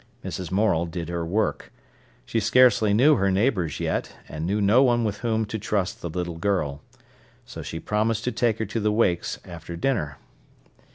[0.25, 0.49] Mrs.
[0.51, 1.71] Morel did her work.
[2.25, 6.09] She scarcely knew her neighbours yet, and knew no one with whom to trust the
[6.09, 6.81] little girl.
[7.45, 10.17] So she promised to take her to the wakes after dinner.